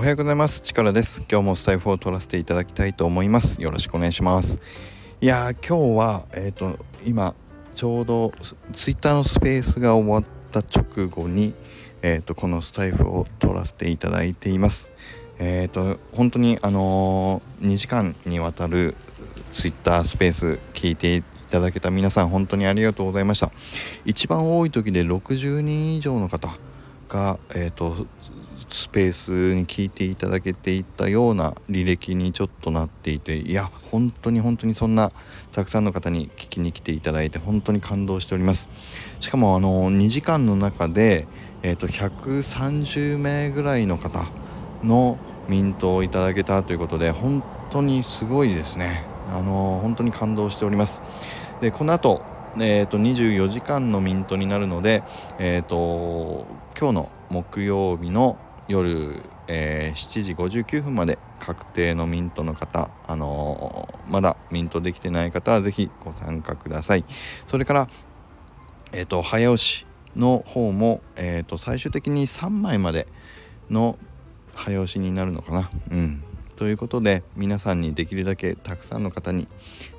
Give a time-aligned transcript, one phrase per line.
[0.00, 0.62] おはようございます。
[0.62, 1.22] 力です。
[1.30, 3.60] 今日もスタイフを取らせていただきたいと思います。
[3.60, 4.58] よろしくお願いします。
[5.20, 7.34] いやー今日はえっ、ー、と今
[7.74, 8.32] ちょうど
[8.72, 11.52] ツイッターのスペースが終わった直後に
[12.00, 14.90] えっ、ー、とこのスタイフを取らせていただいています。
[15.38, 18.94] えっ、ー、と本当にあの2時間にわたる
[19.52, 23.52] ツイッタースペース聞いていただけた皆さん本当にありがとうございました。
[24.06, 26.48] 一番多い時で60人以上の方
[27.10, 28.06] が、えーと、
[28.70, 35.12] スペースに聞いていただけていたような履歴にちょっとなっていていや本当に本当にそんな
[35.52, 38.68] たくさんの方に聞きに来ていただいて本当に感動しております。
[39.18, 41.26] しかもあの2時間の中で、
[41.62, 44.26] えーと、130名ぐらいの方
[44.82, 49.04] のミントをいただけたということで本当にすごいですね。
[49.32, 51.02] あの本当に感動しております。
[51.60, 52.22] でこの後
[52.58, 55.04] えーと、24時間のミントになるので、
[55.38, 56.46] えーと、
[56.78, 58.38] 今日の木曜日の
[58.70, 67.04] 夜、えー、7時59分まで確定のミントの方、あのー、まだミントできてない方は是非ご参加ください。
[67.48, 67.88] それから、
[68.92, 73.08] えーと、早押しの方も、えー、と最終的に3枚まで
[73.70, 73.98] の
[74.54, 75.70] 早押しになるのかな。
[75.90, 76.22] うん。
[76.54, 79.48] ということで皆さんにできるだけたくさんの方に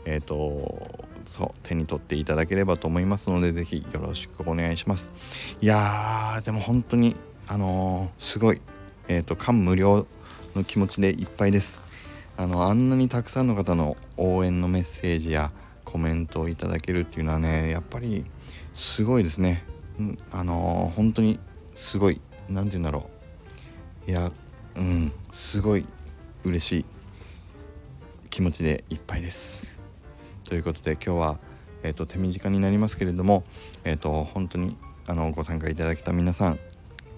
[0.06, 5.12] えっ、ー、とそう手に取っていただければと思いますので是非よろしくお願いします。
[5.60, 8.62] いやーでも本当にあのー、すごい
[9.08, 10.08] えっ、ー、と感無量
[10.56, 11.82] の気持ちでいっぱいです。
[12.38, 15.52] あのあんなにたくさんの方の応援のメッセージや
[15.84, 18.26] コメントをいただけるっていうのはねやっぱり
[18.74, 19.64] すごいですね、
[20.32, 21.40] あのー、本当に
[21.76, 23.10] すごい何て言うんだろ
[24.08, 24.12] う。
[24.12, 24.32] いや
[24.76, 25.86] うんすごい
[26.44, 26.86] 嬉しい
[28.30, 29.80] 気持ちでいっぱいです。
[30.48, 31.40] ということで今日は、
[31.84, 33.44] えーと、手短になりますけれども、
[33.84, 34.76] えーと、本当に
[35.08, 36.60] あのご参加いただけた皆さん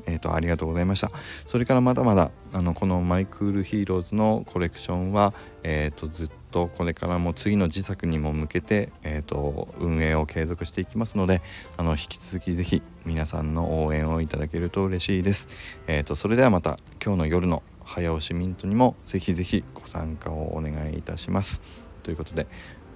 [0.05, 1.11] えーと、ありがとうございました。
[1.47, 5.33] それからまだまだあのこの My Cool Heroes のコレクションは、
[5.63, 11.41] えーと、ずっとこれからも次の自作にも向けて、えーと、運営を継続していきますので
[11.77, 21.61] あの引き続き是非皆さんの応援をいただけると嬉しいです、えー、とそれではまた今日の夜の早押しミントにもぜひぜひご参加をお願いいたします。
[22.01, 22.47] ということで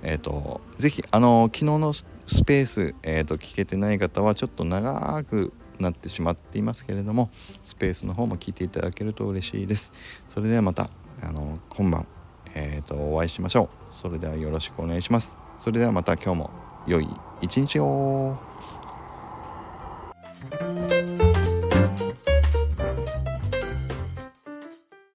[0.04, 2.04] えっ、とぜひあの昨日のス
[2.46, 7.30] ペース、えーと、聞けてない方はちょっと長くなってしまっていますけれども
[7.62, 10.24] スペースの方も聞いていただけると嬉しいです。
[10.30, 10.90] それではまた
[11.24, 12.08] あの今晩、
[12.56, 13.94] えーと、お会いしましょう。
[13.94, 15.38] それではよろしくお願いします。
[15.58, 16.50] それではまた今日も
[16.86, 17.08] 良い
[17.42, 18.38] 一日を。